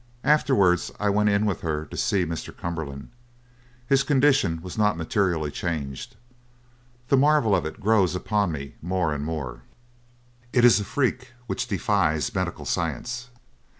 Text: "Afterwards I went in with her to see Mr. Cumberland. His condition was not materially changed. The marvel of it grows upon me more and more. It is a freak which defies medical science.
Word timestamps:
"Afterwards 0.23 0.91
I 0.99 1.11
went 1.11 1.29
in 1.29 1.45
with 1.45 1.61
her 1.61 1.85
to 1.85 1.95
see 1.95 2.25
Mr. 2.25 2.57
Cumberland. 2.57 3.09
His 3.85 4.01
condition 4.01 4.59
was 4.63 4.75
not 4.75 4.97
materially 4.97 5.51
changed. 5.51 6.15
The 7.09 7.17
marvel 7.17 7.55
of 7.55 7.67
it 7.67 7.79
grows 7.79 8.15
upon 8.15 8.51
me 8.51 8.73
more 8.81 9.13
and 9.13 9.23
more. 9.23 9.61
It 10.53 10.65
is 10.65 10.79
a 10.79 10.83
freak 10.85 11.33
which 11.45 11.67
defies 11.67 12.33
medical 12.33 12.65
science. 12.65 13.29